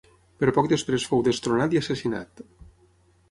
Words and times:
Però 0.43 0.53
poc 0.55 0.69
després 0.71 1.05
fou 1.11 1.21
destronat 1.27 1.77
i 1.77 1.81
assassinat. 1.83 2.41